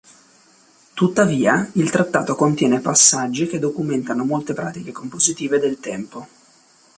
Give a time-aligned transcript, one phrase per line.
[0.95, 6.27] Tuttavia, il trattato contiene passaggi che documentano molte pratiche compositive del tempo.